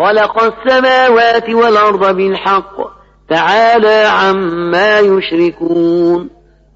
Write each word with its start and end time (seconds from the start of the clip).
خلق 0.00 0.42
السماوات 0.42 1.50
والأرض 1.50 2.16
بالحق. 2.16 2.76
تعالى 3.30 4.04
عما 4.12 4.98
يشركون. 4.98 6.30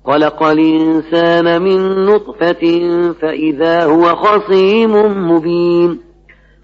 خلق 0.07 0.43
الإنسان 0.43 1.63
من 1.63 2.05
نطفة 2.07 2.83
فإذا 3.23 3.85
هو 3.85 4.17
خصيم 4.17 4.93
مبين. 5.31 6.01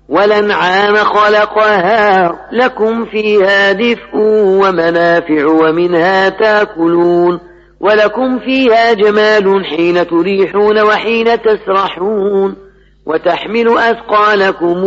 ولنعام 0.09 0.97
خلقها 0.97 2.33
لكم 2.53 3.05
فيها 3.05 3.73
دفء 3.73 4.17
ومنافع 4.63 5.47
ومنها 5.47 6.29
تاكلون. 6.29 7.41
ولكم 7.81 8.39
فيها 8.39 8.93
جمال 8.93 9.65
حين 9.65 10.07
تريحون 10.07 10.81
وحين 10.83 11.27
تسرحون. 11.43 12.70
وتحمل 13.07 13.79
أثقالكم 13.79 14.85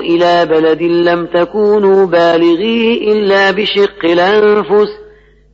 إلى 0.00 0.46
بلد 0.46 0.82
لم 0.82 1.26
تكونوا 1.26 2.06
بالغيه 2.06 3.12
إلا 3.12 3.50
بشق 3.50 4.04
الأنفس. 4.04 4.88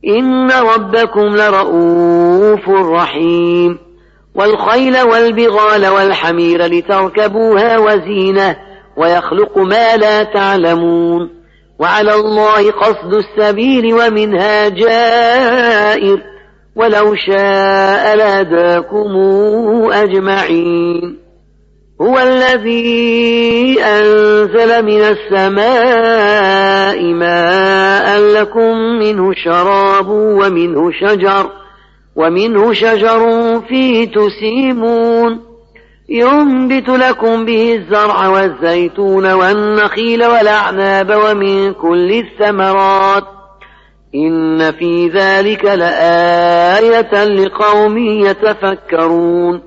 إن 0.07 0.51
ربكم 0.51 1.35
لرؤوف 1.35 2.69
رحيم. 2.69 3.77
والخيل 4.35 5.01
والبغال 5.01 5.87
والحمير 5.87 6.65
لتركبوها 6.65 7.77
وزينة 7.77 8.55
ويخلق 8.97 9.57
ما 9.57 9.95
لا 9.95 10.23
تعلمون. 10.23 11.29
وعلى 11.79 12.15
الله 12.15 12.71
قصد 12.71 13.13
السبيل 13.13 13.93
ومنها 13.93 14.69
جائر. 14.69 16.21
ولو 16.75 17.15
شاء 17.15 18.15
لهداكم 18.15 19.09
أجمعين. 19.91 21.26
هو 22.01 22.19
الذي 22.19 23.83
أنزل 23.83 24.85
من 24.85 25.01
السماء 25.01 25.53
ماء 27.13 28.19
لكم 28.19 28.77
منه 28.77 29.33
شراب 29.33 30.09
ومنه 30.09 30.91
شجر 30.91 31.49
ومنه 32.15 32.73
شجر 32.73 33.21
فيه 33.69 34.11
تسيمون 34.11 35.39
ينبت 36.09 36.89
لكم 36.89 37.45
به 37.45 37.75
الزرع 37.75 38.27
والزيتون 38.27 39.31
والنخيل 39.31 40.25
والأعناب 40.25 41.21
ومن 41.25 41.73
كل 41.73 42.11
الثمرات 42.11 43.23
إن 44.15 44.71
في 44.71 45.07
ذلك 45.07 45.65
لآية 45.65 47.23
لقوم 47.23 47.97
يتفكرون 47.97 49.66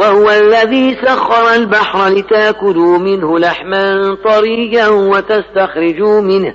وهو 0.00 0.30
الذي 0.30 0.96
سخر 1.04 1.54
البحر 1.54 2.08
لتأكلوا 2.08 2.98
منه 2.98 3.38
لحما 3.38 4.16
طريا 4.24 4.88
وتستخرجوا 4.88 6.20
منه 6.20 6.54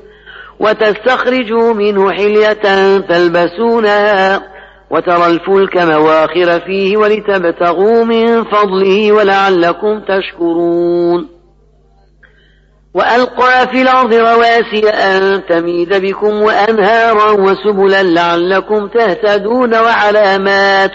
وتستخرجوا 0.60 1.74
منه 1.74 2.12
حلية 2.12 2.98
تلبسونها 3.00 4.42
وترى 4.92 5.26
الفلك 5.28 5.78
مواخر 5.78 6.60
فيه 6.60 6.98
ولتبتغوا 6.98 8.04
من 8.04 8.44
فضله 8.44 9.12
ولعلكم 9.12 10.00
تشكرون. 10.00 11.28
وألقى 12.94 13.68
في 13.72 13.82
الأرض 13.82 14.14
رواسي 14.14 14.90
أن 14.90 15.42
تميد 15.50 15.94
بكم 15.94 16.42
وأنهارا 16.42 17.32
وسبلا 17.32 18.04
لعلكم 18.04 18.88
تهتدون 18.88 19.76
وعلامات 19.76 20.92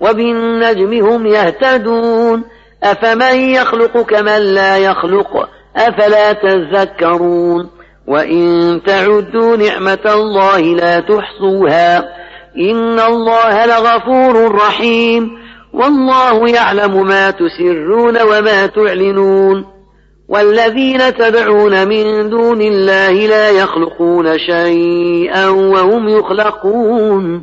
وبالنجم 0.00 1.06
هم 1.06 1.26
يهتدون. 1.26 2.44
أفمن 2.82 3.40
يخلق 3.40 4.00
كمن 4.00 4.38
لا 4.38 4.78
يخلق؟ 4.78 5.48
أفلا 5.76 6.32
تذكرون؟ 6.32 7.70
وإن 8.06 8.80
تعدوا 8.86 9.56
نعمة 9.56 9.98
الله 10.06 10.60
لا 10.60 11.00
تحصوها. 11.00 11.98
إن 12.58 13.00
الله 13.00 13.66
لغفور 13.66 14.54
رحيم. 14.54 15.38
والله 15.72 16.48
يعلم 16.48 17.06
ما 17.06 17.30
تسرون 17.30 18.22
وما 18.22 18.66
تعلنون. 18.66 19.64
والذين 20.28 21.14
تدعون 21.14 21.88
من 21.88 22.30
دون 22.30 22.62
الله 22.62 23.12
لا 23.12 23.50
يخلقون 23.50 24.38
شيئا 24.38 25.48
وهم 25.48 26.08
يخلقون. 26.08 27.42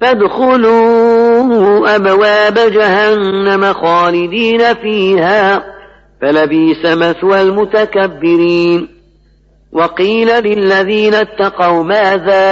فادخلوا 0.00 1.96
أبواب 1.96 2.54
جهنم 2.54 3.72
خالدين 3.72 4.74
فيها 4.74 5.64
فلبيس 6.22 6.84
مثوى 6.84 7.42
المتكبرين. 7.42 8.88
وقيل 9.72 10.28
للذين 10.28 11.14
اتقوا 11.14 11.82
ماذا 11.82 12.46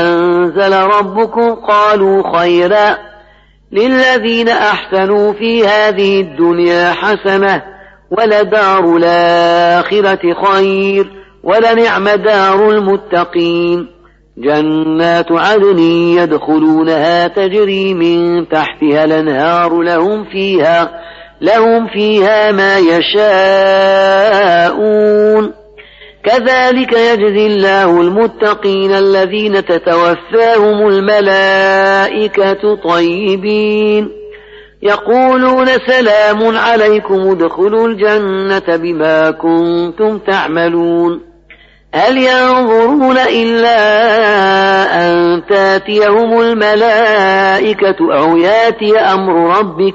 أنزل 0.00 0.76
ربكم؟ 0.76 1.54
قالوا 1.54 2.38
خيرا. 2.38 2.98
للذين 3.72 4.48
أحسنوا 4.48 5.32
في 5.32 5.66
هذه 5.66 6.20
الدنيا 6.20 6.92
حسنة 6.92 7.62
ولدار 8.10 8.96
الآخرة 8.96 10.34
خير 10.44 11.06
ولنعم 11.44 12.08
دار 12.08 12.70
المتقين. 12.70 13.99
جنات 14.40 15.32
عدن 15.32 15.78
يدخلونها 16.18 17.28
تجري 17.28 17.94
من 17.94 18.48
تحتها 18.48 19.04
الأنهار 19.04 19.82
لهم 19.82 20.24
فيها 20.24 21.00
لهم 21.40 21.86
فيها 21.86 22.52
ما 22.52 22.78
يشاءون. 22.78 24.40
كذلك 26.24 26.92
يجزي 26.92 27.46
الله 27.46 28.00
المتقين 28.00 28.92
الذين 28.92 29.64
تتوفاهم 29.64 30.88
الملائكة 30.88 32.74
طيبين. 32.74 34.08
يقولون 34.82 35.66
سلام 35.66 36.56
عليكم 36.56 37.30
ادخلوا 37.30 37.88
الجنة 37.88 38.76
بما 38.76 39.30
كنتم 39.30 40.18
تعملون. 40.18 41.29
هل 41.94 42.18
ينظرون 42.18 43.18
إلا 43.18 43.80
أن 45.02 45.42
تأتيهم 45.48 46.40
الملائكة 46.40 47.96
أو 48.00 48.36
يأتي 48.36 48.98
أمر 48.98 49.58
ربك؟ 49.58 49.94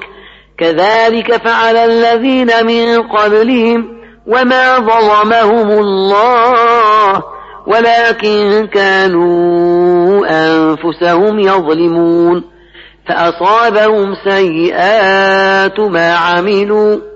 كذلك 0.58 1.36
فعل 1.36 1.76
الذين 1.76 2.66
من 2.66 3.02
قبلهم 3.02 3.88
وما 4.26 4.78
ظلمهم 4.78 5.70
الله 5.70 7.22
ولكن 7.66 8.68
كانوا 8.74 10.26
أنفسهم 10.30 11.38
يظلمون. 11.38 12.44
فأصابهم 13.08 14.14
سيئات 14.28 15.80
ما 15.80 16.14
عملوا. 16.14 17.15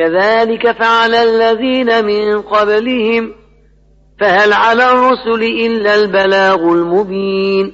كذلك 0.00 0.72
فعل 0.72 1.14
الذين 1.14 2.04
من 2.04 2.42
قبلهم 2.42 3.32
فهل 4.20 4.52
على 4.52 4.92
الرسل 4.92 5.42
إلا 5.42 5.94
البلاغ 5.94 6.56
المبين. 6.56 7.72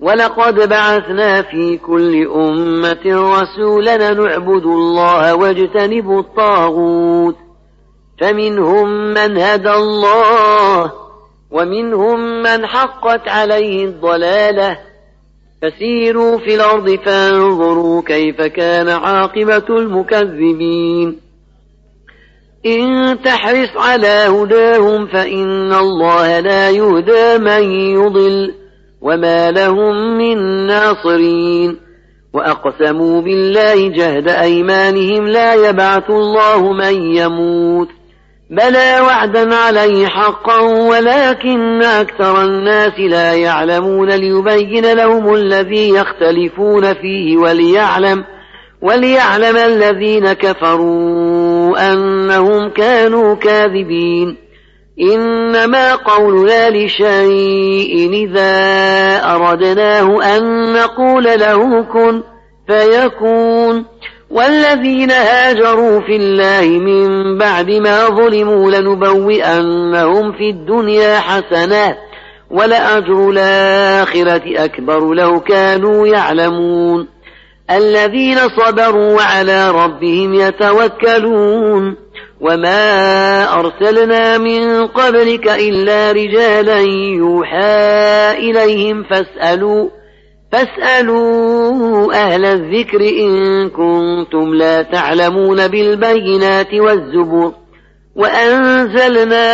ولقد 0.00 0.68
بعثنا 0.68 1.42
في 1.42 1.76
كل 1.76 2.26
أمة 2.26 3.32
رسولا 3.40 3.96
نعبد 3.96 4.64
الله 4.64 5.34
واجتنب 5.34 6.18
الطاغوت. 6.18 7.36
فمنهم 8.20 8.88
من 9.14 9.38
هدى 9.38 9.72
الله 9.72 10.92
ومنهم 11.50 12.42
من 12.42 12.66
حقت 12.66 13.28
عليه 13.28 13.84
الضلالة. 13.84 14.78
فسيروا 15.62 16.38
في 16.38 16.54
الأرض 16.54 16.98
فانظروا 17.04 18.02
كيف 18.02 18.42
كان 18.42 18.88
عاقبة 18.88 19.76
المكذبين. 19.78 21.29
إن 22.66 23.16
تحرص 23.22 23.76
على 23.76 24.26
هداهم 24.28 25.06
فإن 25.06 25.72
الله 25.72 26.40
لا 26.40 26.70
يهدى 26.70 27.38
من 27.38 27.70
يضل 27.72 28.54
وما 29.00 29.50
لهم 29.50 30.18
من 30.18 30.66
ناصرين 30.66 31.76
وأقسموا 32.32 33.20
بالله 33.20 33.88
جهد 33.88 34.28
أيمانهم 34.28 35.28
لا 35.28 35.54
يبعث 35.54 36.10
الله 36.10 36.72
من 36.72 37.16
يموت 37.16 37.88
بلى 38.50 39.00
وعدا 39.00 39.54
عليه 39.54 40.06
حقا 40.06 40.60
ولكن 40.60 41.82
أكثر 41.82 42.42
الناس 42.42 42.98
لا 42.98 43.34
يعلمون 43.34 44.10
ليبين 44.10 44.92
لهم 44.92 45.34
الذي 45.34 45.88
يختلفون 45.88 46.94
فيه 46.94 47.36
وليعلم 47.36 48.24
وليعلم 48.82 49.56
الذين 49.56 50.32
كفروا 50.32 51.39
أنهم 51.78 52.68
كانوا 52.68 53.34
كاذبين. 53.34 54.36
إنما 55.00 55.94
قولنا 55.94 56.70
لشيء 56.70 58.10
إذا 58.12 58.52
أردناه 59.34 60.36
أن 60.36 60.72
نقول 60.72 61.24
له 61.24 61.82
كن 61.82 62.22
فيكون. 62.66 63.84
والذين 64.30 65.10
هاجروا 65.10 66.00
في 66.00 66.16
الله 66.16 66.78
من 66.78 67.38
بعد 67.38 67.70
ما 67.70 68.08
ظلموا 68.08 68.70
لنبوئنهم 68.70 70.32
في 70.32 70.50
الدنيا 70.50 71.20
حسنات 71.20 71.96
ولأجر 72.50 73.30
الآخرة 73.30 74.64
أكبر 74.64 75.14
لو 75.14 75.40
كانوا 75.40 76.06
يعلمون. 76.06 77.19
الذين 77.70 78.36
صبروا 78.36 79.16
وعلى 79.16 79.70
ربهم 79.70 80.34
يتوكلون 80.34 81.96
وما 82.40 83.44
أرسلنا 83.60 84.38
من 84.38 84.86
قبلك 84.86 85.48
إلا 85.48 86.12
رجالا 86.12 86.78
يوحى 87.18 88.30
إليهم 88.38 89.02
فاسألوا 89.02 89.88
فاسألوا 90.52 92.14
أهل 92.14 92.44
الذكر 92.44 93.00
إن 93.00 93.68
كنتم 93.68 94.54
لا 94.54 94.82
تعلمون 94.82 95.68
بالبينات 95.68 96.74
والزبر 96.74 97.52
وأنزلنا 98.16 99.44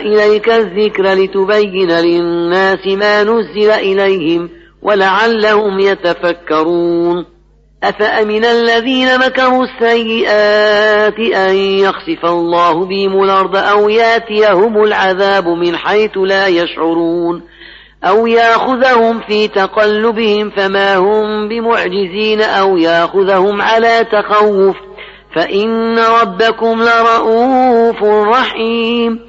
إليك 0.00 0.48
الذكر 0.48 1.14
لتبين 1.14 1.90
للناس 1.90 2.86
ما 2.86 3.22
نزل 3.22 3.70
إليهم 3.70 4.48
ولعلهم 4.84 5.80
يتفكرون. 5.80 7.26
أفأمن 7.82 8.44
الذين 8.44 9.18
مكروا 9.18 9.64
السيئات 9.64 11.18
أن 11.18 11.56
يخسف 11.56 12.24
الله 12.24 12.84
بهم 12.84 13.22
الأرض 13.22 13.56
أو 13.56 13.88
يأتيهم 13.88 14.84
العذاب 14.84 15.48
من 15.48 15.76
حيث 15.76 16.10
لا 16.16 16.46
يشعرون؟ 16.46 17.42
أو 18.04 18.26
يأخذهم 18.26 19.20
في 19.20 19.48
تقلبهم 19.48 20.50
فما 20.50 20.96
هم 20.96 21.48
بمعجزين 21.48 22.42
أو 22.42 22.76
يأخذهم 22.76 23.62
على 23.62 24.06
تخوف؟ 24.12 24.76
فإن 25.36 25.98
ربكم 25.98 26.82
لرؤوف 26.82 28.02
رحيم. 28.02 29.20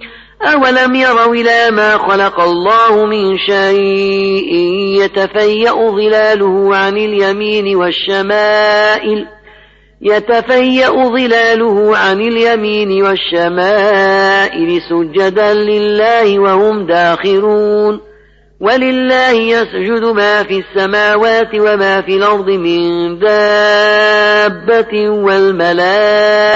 أولم 0.46 0.96
يروا 0.96 1.36
إلى 1.36 1.72
ما 1.72 1.98
خلق 1.98 2.40
الله 2.40 3.06
من 3.06 3.38
شيء 3.38 4.54
يتفيأ 5.02 5.72
ظلاله 5.72 6.76
عن 6.76 6.98
اليمين 6.98 7.76
والشمائل 7.76 9.26
يتفيأ 10.02 10.90
ظلاله 10.90 11.98
عن 11.98 12.22
اليمين 12.22 13.04
والشمائل 13.04 14.82
سجدا 14.90 15.54
لله 15.54 16.40
وهم 16.40 16.88
داخرون 16.88 18.02
ولله 18.60 19.32
يسجد 19.32 20.04
ما 20.04 20.44
في 20.44 20.64
السماوات 20.64 21.56
وما 21.56 22.02
في 22.02 22.16
الأرض 22.16 22.50
من 22.50 23.20
دابة 23.20 25.10
والملائكة 25.10 26.56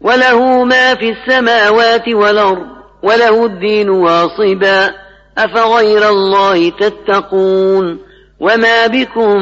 وله 0.00 0.64
ما 0.64 0.94
في 0.94 1.10
السماوات 1.10 2.08
والأرض 2.08 2.66
وله 3.02 3.46
الدين 3.46 3.90
واصبا. 3.90 4.90
أفغير 5.38 6.08
الله 6.08 6.70
تتقون؟ 6.70 7.98
وما 8.40 8.86
بكم 8.86 9.36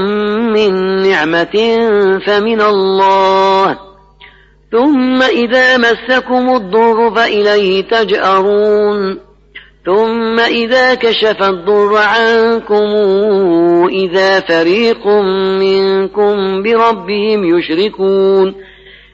من 0.52 1.02
نعمة 1.02 1.78
فمن 2.26 2.60
الله. 2.60 3.78
ثم 4.72 5.22
إذا 5.22 5.76
مسكم 5.76 6.56
الضر 6.56 7.14
فإليه 7.14 7.82
تجأرون. 7.82 9.18
ثم 9.86 10.40
إذا 10.40 10.94
كشف 10.94 11.42
الضر 11.42 11.96
عنكم 11.96 12.88
إذا 13.88 14.40
فريق 14.40 15.06
منكم 15.60 16.62
بربهم 16.62 17.58
يشركون. 17.58 18.54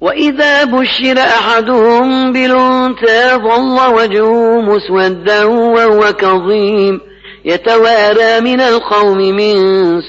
وإذا 0.00 0.64
بشر 0.64 1.18
أحدهم 1.18 2.32
بالأنثى 2.32 3.34
ظل 3.34 3.94
وجهه 3.94 4.60
مسودا 4.60 5.44
وهو 5.44 6.12
كظيم 6.12 7.00
يتوارى 7.44 8.40
من 8.40 8.60
القوم 8.60 9.18
من 9.18 9.56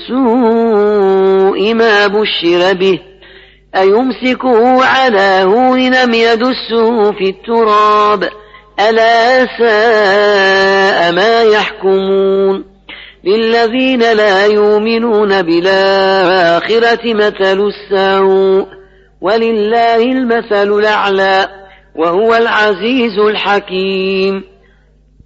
سوء 0.08 1.74
ما 1.74 2.08
بشر 2.08 2.74
به 2.74 3.00
أيمسكه 3.76 4.84
على 4.86 5.44
هون 5.44 5.94
أم 5.94 6.14
يدسه 6.14 7.12
في 7.12 7.30
التراب 7.30 8.30
ألا 8.80 9.46
ساء 9.58 11.12
ما 11.12 11.44
يحكمون 11.44 12.64
للذين 13.24 14.00
لا 14.00 14.46
يؤمنون 14.46 15.42
بالآخرة 15.42 17.14
مثل 17.14 17.68
السوء 17.68 18.77
ولله 19.22 19.96
المثل 19.96 20.74
الأعلى 20.80 21.48
وهو 21.96 22.36
العزيز 22.36 23.20
الحكيم. 23.20 24.44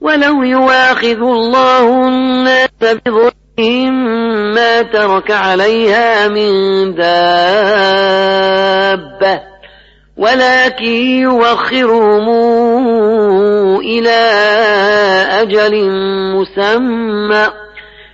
ولو 0.02 0.44
يواخذ 0.44 1.22
الله 1.22 2.08
الناس 2.08 2.70
بظلمهم 2.82 3.94
ما 4.54 4.82
ترك 4.82 5.32
عليها 5.32 6.28
من 6.28 6.52
دابة. 6.96 7.82
ولكن 10.18 10.96
يوخرهم 11.22 12.40
إلى 13.80 14.20
أجل 15.42 15.90
مسمى. 16.36 17.61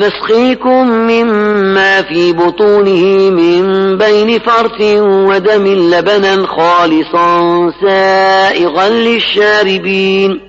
نسقيكم 0.00 0.86
مما 0.88 2.02
في 2.02 2.32
بطونه 2.32 3.30
من 3.30 3.98
بين 3.98 4.38
فرث 4.38 4.80
ودم 5.00 5.66
لبنا 5.66 6.46
خالصا 6.46 7.72
سائغا 7.82 8.88
للشاربين 8.88 10.40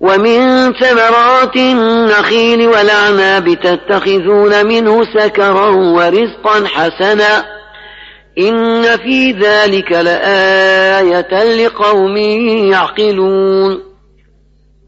ومن 0.00 0.72
ثمرات 0.72 1.56
النخيل 1.56 2.68
والأعناب 2.68 3.54
تتخذون 3.54 4.66
منه 4.66 5.04
سكرا 5.18 5.68
ورزقا 5.68 6.66
حسنا 6.66 7.44
إن 8.38 8.82
في 8.82 9.32
ذلك 9.32 9.92
لآية 9.92 11.64
لقوم 11.64 12.16
يعقلون 12.72 13.87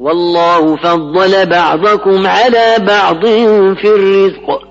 والله 0.00 0.76
فضل 0.76 1.46
بعضكم 1.46 2.26
على 2.26 2.76
بعض 2.78 3.26
في 3.76 3.84
الرزق. 3.84 4.70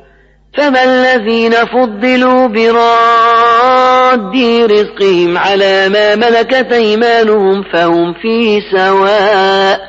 فما 0.58 0.84
الذين 0.84 1.52
فضلوا 1.52 2.48
براد 2.48 4.36
رزقهم 4.72 5.38
على 5.38 5.90
ما 5.90 6.16
ملكت 6.16 6.72
أيمانهم 6.72 7.64
فهم 7.74 8.14
فيه 8.22 8.62
سواء. 8.78 9.80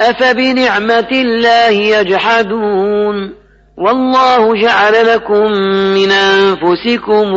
أفبنعمة 0.00 1.08
الله 1.12 1.68
يجحدون؟ 1.68 3.34
والله 3.78 4.62
جعل 4.62 5.06
لكم 5.14 5.52
من 5.94 6.10
أنفسكم 6.12 7.34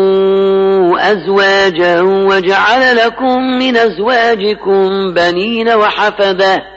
أزواجا 1.00 2.02
وجعل 2.02 2.96
لكم 2.96 3.42
من 3.60 3.78
أزواجكم 3.78 5.14
بنين 5.14 5.70
وحفدة. 5.70 6.77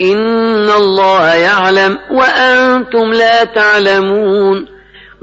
إن 0.00 0.70
الله 0.70 1.34
يعلم 1.34 1.98
وأنتم 2.10 3.12
لا 3.12 3.44
تعلمون. 3.44 4.66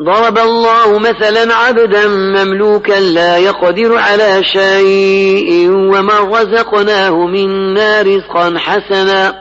ضرب 0.02 0.38
الله 0.38 1.00
مثلا 1.00 1.54
عبدا 1.54 2.08
مملوكا 2.08 3.00
لا 3.00 3.38
يقدر 3.38 3.98
على 3.98 4.44
شيء 4.44 5.70
ومن 5.72 6.10
رزقناه 6.10 7.26
منا 7.26 8.02
رزقا 8.02 8.54
حسنا. 8.58 9.34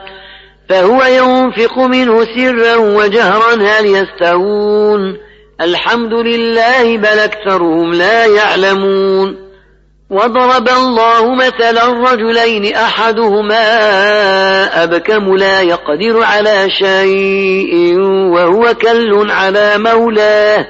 فهو 0.69 1.03
ينفق 1.03 1.79
منه 1.79 2.25
سرا 2.35 2.75
وجهرا 2.75 3.53
هل 3.53 3.85
يستوون. 3.85 5.17
الحمد 5.61 6.13
لله 6.13 6.97
بل 6.97 7.05
أكثرهم 7.05 7.93
لا 7.93 8.25
يعلمون. 8.25 9.46
وضرب 10.09 10.69
الله 10.69 11.35
مثلا 11.35 12.11
رجلين 12.11 12.75
أحدهما 12.75 13.63
أبكم 14.83 15.35
لا 15.35 15.61
يقدر 15.61 16.23
على 16.23 16.69
شيء 16.69 17.99
وهو 18.33 18.73
كل 18.73 19.31
على 19.31 19.77
مولاه. 19.77 20.67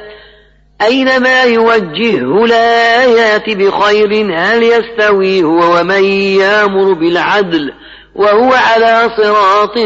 أينما 0.81 1.43
يوجهه 1.43 2.47
لا 2.47 3.03
يأت 3.03 3.49
بخير 3.49 4.37
هل 4.37 4.63
يستوي 4.63 5.43
هو 5.43 5.79
ومن 5.79 6.03
يأمر 6.13 6.93
بالعدل 6.93 7.73
وهو 8.15 8.53
على 8.53 9.09
صراط 9.17 9.77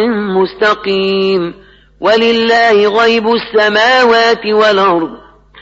مستقيم؟ 0.41 1.53
ولله 2.01 3.01
غيب 3.01 3.27
السماوات 3.27 4.45
والأرض. 4.45 5.20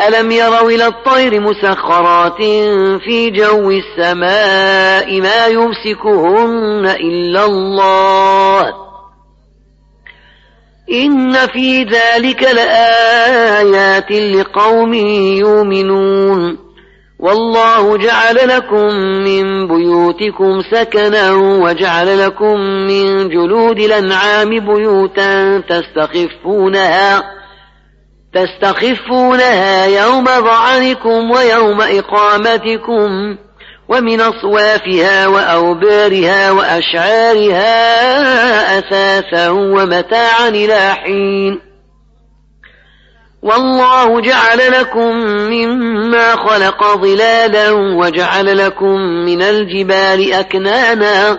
ألم 0.00 0.30
يروا 0.30 0.70
إلى 0.70 0.86
الطير 0.86 1.40
مسخرات 1.40 2.42
في 3.04 3.30
جو 3.30 3.70
السماء 3.70 5.20
ما 5.20 5.46
يمسكهن 5.46 6.86
إلا 6.86 7.44
الله؟ 7.44 8.72
إن 10.92 11.32
في 11.32 11.82
ذلك 11.82 12.42
لآيات 12.42 14.12
لقوم 14.12 14.94
يؤمنون. 14.94 16.58
والله 17.18 17.96
جعل 17.96 18.48
لكم 18.48 18.94
من 19.24 19.68
بيوتكم 19.68 20.62
سكنا 20.70 21.32
وجعل 21.32 22.18
لكم 22.18 22.60
من 22.60 23.28
جلود 23.28 23.78
الأنعام 23.78 24.48
بيوتا 24.48 25.58
تستخفونها. 25.58 27.41
تستخفونها 28.34 29.86
يوم 29.86 30.24
ظعنكم 30.24 31.30
ويوم 31.30 31.80
إقامتكم 31.80 33.36
ومن 33.88 34.20
أصوافها 34.20 35.26
وأوبارها 35.26 36.50
وأشعارها 36.50 37.68
أثاثا 38.78 39.48
ومتاعا 39.48 40.48
إلى 40.48 40.94
حين. 40.94 41.60
والله 43.42 44.20
جعل 44.20 44.72
لكم 44.72 45.16
مما 45.26 46.36
خلق 46.36 46.96
ظلالا 46.96 47.70
وجعل 47.70 48.58
لكم 48.58 48.98
من 49.00 49.42
الجبال 49.42 50.32
أكنانا 50.32 51.38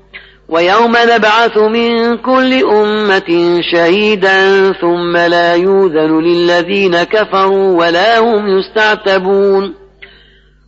ويوم 0.51 0.97
نبعث 0.97 1.57
من 1.57 2.17
كل 2.17 2.63
أمة 2.63 3.61
شهيدا 3.73 4.71
ثم 4.73 5.17
لا 5.17 5.55
يوذن 5.55 6.19
للذين 6.21 7.03
كفروا 7.03 7.79
ولا 7.79 8.19
هم 8.19 8.59
يستعتبون. 8.59 9.73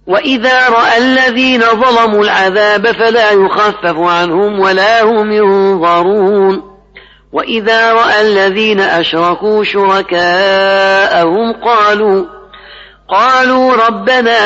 وإذا 0.08 0.69
رأى 0.69 0.98
الذين 0.98 1.62
ظلموا 1.62 2.24
العذاب 2.24 2.88
فلا 2.91 3.32
يخفف 3.32 3.98
عنهم 3.98 4.60
ولا 4.60 5.04
هم 5.04 5.32
ينظرون. 5.32 6.62
وإذا 7.34 7.93
رأى 7.93 8.22
الذين 8.22 8.80
أشركوا 8.80 9.63
شركاءهم 9.63 11.54
قالوا 11.54 12.26
قالوا 13.10 13.76
ربنا 13.88 14.39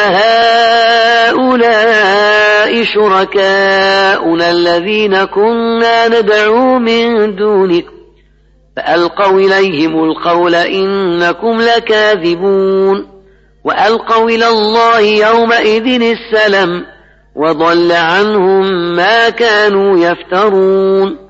هؤلاء 1.30 2.84
شركاؤنا 2.84 4.52
الذين 4.52 5.24
كنا 5.24 6.08
ندعو 6.08 6.80
من 6.80 7.36
دونك. 7.36 7.86
فألقوا 8.78 9.40
إليهم 9.40 10.04
القول 10.04 10.56
إنكم 10.56 11.62
لكاذبون. 11.62 13.08
وألقوا 13.64 14.30
إلى 14.30 14.48
الله 14.48 15.00
يومئذ 15.00 16.02
السلم 16.02 16.86
وضل 17.36 17.92
عنهم 17.92 18.96
ما 18.96 19.30
كانوا 19.30 19.98
يفترون. 19.98 21.27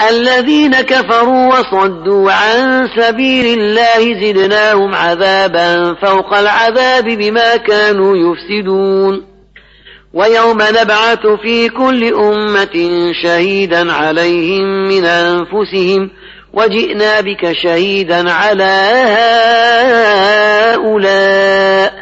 الذين 0.00 0.74
كفروا 0.74 1.46
وصدوا 1.48 2.32
عن 2.32 2.88
سبيل 2.96 3.60
الله 3.60 4.20
زدناهم 4.20 4.94
عذابا 4.94 5.94
فوق 5.94 6.34
العذاب 6.34 7.04
بما 7.04 7.56
كانوا 7.56 8.16
يفسدون. 8.16 9.26
ويوم 10.14 10.58
نبعث 10.62 11.26
في 11.42 11.68
كل 11.68 12.14
أمة 12.14 13.12
شهيدا 13.22 13.92
عليهم 13.92 14.88
من 14.88 15.04
أنفسهم 15.04 16.10
وجئنا 16.52 17.20
بك 17.20 17.52
شهيدا 17.52 18.32
على 18.32 18.82
هؤلاء. 20.74 21.92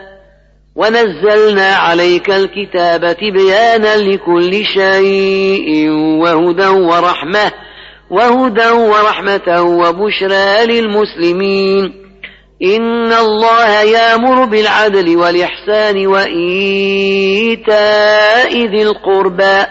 ونزلنا 0.77 1.75
عليك 1.75 2.31
الكتاب 2.31 3.17
تبيانا 3.17 3.97
لكل 3.97 4.65
شيء 4.65 5.91
وهدى 6.21 6.67
ورحمة. 6.67 7.53
وهدى 8.11 8.71
ورحمة 8.71 9.63
وبشرى 9.63 10.67
للمسلمين. 10.67 12.05
إن 12.63 13.13
الله 13.13 13.81
يأمر 13.81 14.45
بالعدل 14.45 15.17
والإحسان 15.17 16.07
وإيتاء 16.07 17.67
ذي 18.53 18.83
القربى 18.83 19.67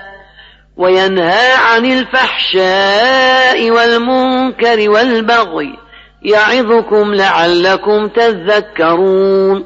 وينهى 0.78 1.54
عن 1.54 1.86
الفحشاء 1.86 3.72
والمنكر 3.72 4.90
والبغي 4.90 5.78
يعظكم 6.26 7.14
لعلكم 7.14 8.08
تذكرون. 8.08 9.66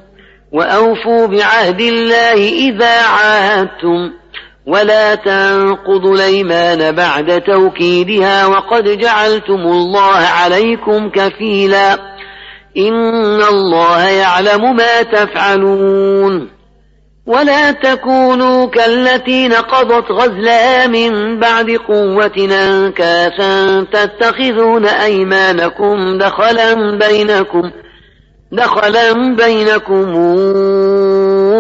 وأوفوا 0.54 1.26
بعهد 1.28 1.82
الله 1.82 2.34
إذا 2.34 3.02
عاهدتم. 3.02 4.12
ولا 4.68 5.16
تنقضوا 5.16 6.16
الأيمان 6.16 6.92
بعد 6.96 7.42
توكيدها 7.42 8.46
وقد 8.46 8.84
جعلتم 8.84 9.62
الله 9.62 10.16
عليكم 10.16 11.10
كفيلا 11.10 11.94
إن 12.78 13.42
الله 13.42 14.04
يعلم 14.10 14.76
ما 14.76 15.02
تفعلون 15.02 16.50
ولا 17.28 17.72
تكونوا 17.72 18.68
كالتي 18.68 19.48
نقضت 19.48 20.12
غزلها 20.12 20.88
من 20.88 21.40
بعد 21.40 21.70
قوة 21.72 22.32
أنكاثا 22.38 23.86
تتخذون 23.94 24.86
أيمانكم 24.86 26.18
دخلا 26.18 26.98
بينكم 26.98 27.72
دخلا 28.52 29.36
بينكم 29.36 30.16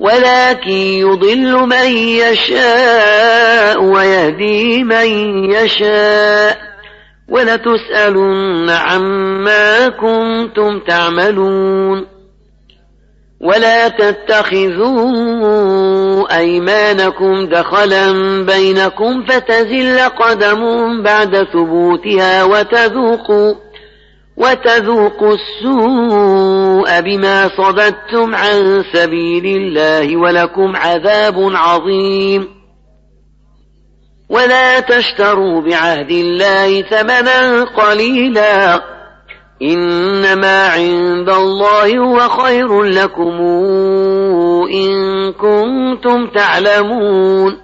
ولكن 0.00 0.70
يضل 0.70 1.52
من 1.52 1.92
يشاء 1.96 3.82
ويهدي 3.82 4.84
من 4.84 5.06
يشاء. 5.50 6.58
ولتسألن 7.28 8.70
عما 8.70 9.88
كنتم 9.88 10.80
تعملون. 10.88 12.06
ولا 13.40 13.88
تتخذوا 13.88 15.10
أيمانكم 16.36 17.46
دخلا 17.46 18.12
بينكم 18.44 19.24
فتزل 19.24 20.00
قدم 20.00 20.62
بعد 21.02 21.46
ثبوتها 21.52 22.44
وتذوقوا 22.44 23.54
وتذوقوا 24.40 25.34
السوء 25.34 27.00
بما 27.00 27.48
صددتم 27.48 28.34
عن 28.34 28.84
سبيل 28.92 29.46
الله 29.46 30.16
ولكم 30.16 30.76
عذاب 30.76 31.34
عظيم. 31.54 32.48
ولا 34.28 34.80
تشتروا 34.80 35.60
بعهد 35.60 36.10
الله 36.10 36.82
ثمنا 36.82 37.64
قليلا. 37.64 38.82
إنما 39.62 40.68
عند 40.68 41.30
الله 41.30 41.98
هو 41.98 42.28
خير 42.28 42.82
لكم 42.82 43.40
إن 44.74 45.32
كنتم 45.32 46.26
تعلمون. 46.26 47.56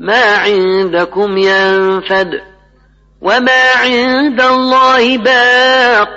ما 0.00 0.36
عندكم 0.36 1.38
ينفد. 1.38 2.49
وما 3.22 3.72
عند 3.82 4.40
الله 4.40 5.18
باق 5.18 6.08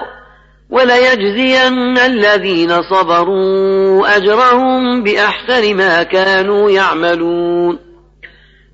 وليجزين 0.69 1.97
الذين 1.97 2.83
صبروا 2.83 4.17
أجرهم 4.17 5.03
بأحسن 5.03 5.75
ما 5.75 6.03
كانوا 6.03 6.71
يعملون 6.71 7.79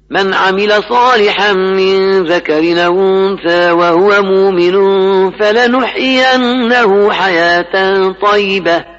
من 0.09 0.33
عمل 0.33 0.83
صالحا 0.89 1.53
من 1.53 2.23
ذكر 2.23 2.85
أو 2.85 2.99
أنثى 3.01 3.71
وهو 3.71 4.21
مؤمن 4.21 4.75
فلنحيينه 5.31 7.11
حياة 7.11 8.15
طيبة 8.21 8.98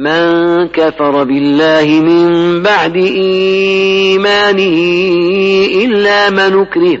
من 0.00 0.68
كفر 0.68 1.24
بالله 1.24 2.00
من 2.00 2.62
بعد 2.62 2.96
إيمانه 2.96 4.78
إلا 5.84 6.30
من 6.30 6.60
أكره 6.60 7.00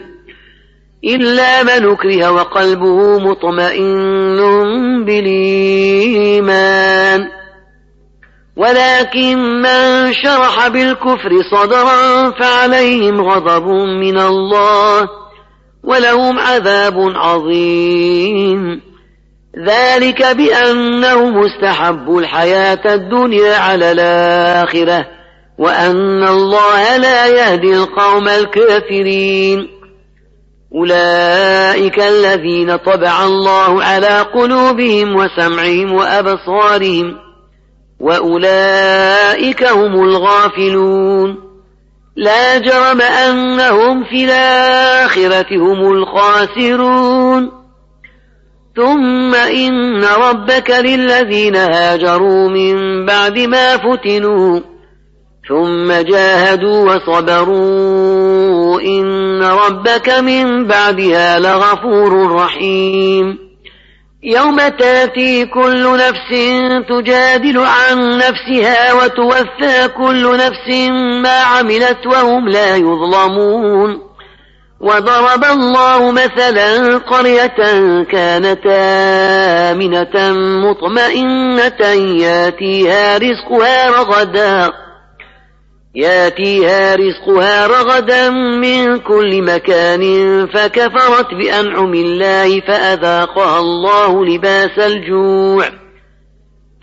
إلا 1.04 1.62
من 1.62 1.90
أكره 1.90 2.30
وقلبه 2.30 3.18
مطمئن 3.18 4.36
بالإيمان. 5.04 6.60
ولكن 8.56 9.38
من 9.38 10.12
شرح 10.12 10.68
بالكفر 10.68 11.42
صدرا 11.52 12.30
فعليهم 12.30 13.20
غضب 13.20 13.66
من 14.02 14.20
الله 14.20 15.08
ولهم 15.84 16.38
عذاب 16.38 17.12
عظيم. 17.14 18.89
ذلك 19.58 20.22
بأنه 20.36 21.30
مستحب 21.30 22.16
الحياة 22.18 22.94
الدنيا 22.94 23.56
على 23.56 23.92
الآخرة 23.92 25.06
وأن 25.58 26.24
الله 26.24 26.96
لا 26.96 27.26
يهدي 27.26 27.74
القوم 27.74 28.28
الكافرين. 28.28 29.68
أولئك 30.74 32.00
الذين 32.00 32.76
طبع 32.76 33.24
الله 33.24 33.84
على 33.84 34.20
قلوبهم 34.20 35.16
وسمعهم 35.16 35.92
وأبصارهم 35.92 37.16
وأولئك 38.00 39.64
هم 39.64 39.94
الغافلون. 40.04 41.36
لا 42.16 42.58
جرم 42.58 43.00
أنهم 43.00 44.04
في 44.04 44.24
الآخرة 44.24 45.56
هم 45.56 45.92
الخاسرون. 45.92 47.59
ثم 48.76 49.34
إن 49.34 50.04
ربك 50.04 50.70
للذين 50.70 51.56
هاجروا 51.56 52.48
من 52.48 53.06
بعد 53.06 53.38
ما 53.38 53.76
فتنوا 53.76 54.60
ثم 55.48 55.92
جاهدوا 55.92 56.94
وصبروا 56.94 58.80
إن 58.80 59.42
ربك 59.42 60.08
من 60.08 60.66
بعدها 60.66 61.38
لغفور 61.38 62.32
رحيم. 62.32 63.38
يوم 64.22 64.56
تأتي 64.68 65.46
كل 65.46 65.98
نفس 65.98 66.30
تجادل 66.88 67.58
عن 67.58 68.18
نفسها 68.18 68.92
وتوفى 68.92 69.88
كل 69.96 70.36
نفس 70.36 70.90
ما 71.22 71.38
عملت 71.38 72.06
وهم 72.06 72.48
لا 72.48 72.76
يظلمون. 72.76 74.09
وضرب 74.80 75.44
الله 75.44 76.10
مثلا 76.12 76.98
قرية 76.98 77.56
كانت 78.02 78.66
آمنة 78.66 80.32
مطمئنة 80.64 81.82
ياتيها 82.22 83.18
رزقها 83.18 83.90
رغدا 83.90 84.72
ياتيها 85.94 86.94
رزقها 86.94 87.66
رغدا 87.66 88.30
من 88.30 88.98
كل 88.98 89.42
مكان 89.42 90.02
فكفرت 90.46 91.34
بأنعم 91.34 91.94
الله 91.94 92.60
فأذاقها 92.60 93.58
الله 93.58 94.24
لباس 94.24 94.78
الجوع 94.78 95.64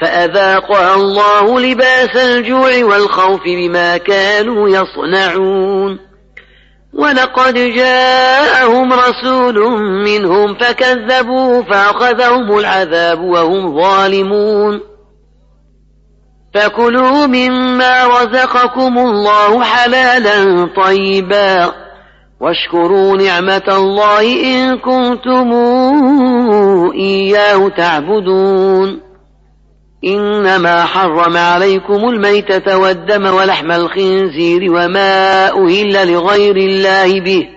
فأذاقها 0.01 0.95
الله 0.95 1.60
لباس 1.60 2.15
الجوع 2.15 2.83
والخوف 2.83 3.43
بما 3.45 3.97
كانوا 3.97 4.69
يصنعون. 4.69 6.07
ولقد 6.93 7.54
جاءهم 7.54 8.93
رسول 8.93 9.82
منهم 10.06 10.56
فكذبوا 10.56 11.63
فأخذهم 11.63 12.58
العذاب 12.58 13.21
وهم 13.21 13.82
ظالمون. 13.82 14.82
فكلوا 16.54 17.26
مما 17.26 18.08
رزقكم 18.08 18.97
الله 18.97 19.63
حلالا 19.63 20.69
طيبا. 20.86 21.71
واشكروا 22.39 23.17
نعمة 23.17 23.63
الله 23.67 24.21
إن 24.43 24.78
كنتم 24.78 25.54
إياه 26.93 27.69
تعبدون. 27.69 29.07
إنما 30.03 30.86
حرم 30.86 31.38
عليكم 31.38 32.10
الميتة 32.10 32.77
والدم 32.77 33.25
ولحم 33.25 33.71
الخنزير 33.71 34.71
وما 34.71 35.49
أهل 35.49 36.13
لغير 36.13 36.55
الله 36.55 37.19
به. 37.21 37.47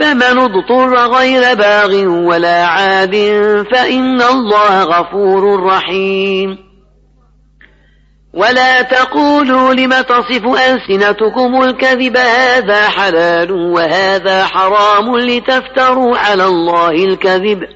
فمن 0.00 0.38
اضطر 0.38 0.96
غير 0.96 1.54
باغ 1.54 2.06
ولا 2.06 2.66
عاد 2.66 3.14
فإن 3.72 4.22
الله 4.22 4.82
غفور 4.82 5.62
رحيم. 5.64 6.58
ولا 8.34 8.82
تقولوا 8.82 9.74
لم 9.74 9.90
تصف 9.90 10.44
ألسنتكم 10.46 11.62
الكذب 11.62 12.16
هذا 12.16 12.88
حلال 12.88 13.52
وهذا 13.52 14.44
حرام 14.44 15.16
لتفتروا 15.16 16.18
على 16.18 16.44
الله 16.44 16.90
الكذب. 16.90 17.75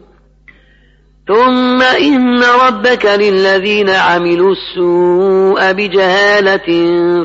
ثم 1.31 1.81
إن 1.81 2.43
ربك 2.43 3.05
للذين 3.05 3.89
عملوا 3.89 4.51
السوء 4.51 5.71
بجهالة 5.71 6.67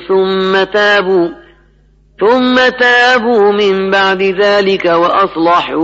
ثم 0.09 0.65
تابوا 0.65 1.29
ثم 2.21 2.55
تابوا 2.81 3.53
من 3.53 3.91
بعد 3.91 4.23
ذلك 4.23 4.85
وأصلحوا 4.85 5.83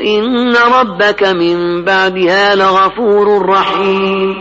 إن 0.00 0.56
ربك 0.56 1.22
من 1.24 1.84
بعدها 1.84 2.54
لغفور 2.54 3.48
رحيم. 3.48 4.34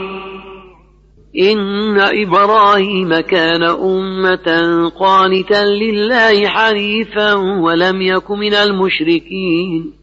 إن 1.40 2.00
إبراهيم 2.00 3.20
كان 3.20 3.64
أمة 3.64 4.90
قانتا 5.00 5.64
لله 5.66 6.48
حنيفا 6.48 7.34
ولم 7.34 8.02
يك 8.02 8.32
من 8.32 8.54
المشركين. 8.54 10.03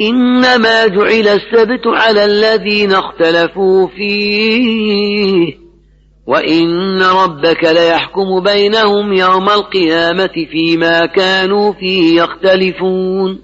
إنما 0.00 0.86
جعل 0.86 1.28
السبت 1.28 1.86
على 1.86 2.24
الذين 2.24 2.92
اختلفوا 2.92 3.88
فيه. 3.96 5.68
وإن 6.26 7.02
ربك 7.02 7.64
ليحكم 7.64 8.40
بينهم 8.40 9.12
يوم 9.12 9.48
القيامة 9.48 10.46
فيما 10.52 11.06
كانوا 11.06 11.72
فيه 11.72 12.22
يختلفون. 12.22 13.38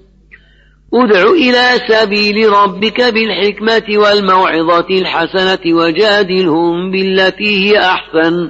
ادع 0.93 1.29
إلى 1.31 1.81
سبيل 1.87 2.49
ربك 2.49 3.01
بالحكمة 3.01 3.97
والموعظة 3.97 4.87
الحسنة 4.89 5.75
وجادلهم 5.75 6.91
بالتي 6.91 7.65
هي 7.65 7.79
أحسن. 7.79 8.49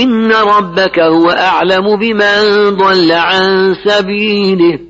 إن 0.00 0.32
ربك 0.32 0.98
هو 0.98 1.30
أعلم 1.30 1.96
بمن 1.96 2.70
ضل 2.70 3.12
عن 3.12 3.74
سبيله. 3.84 4.89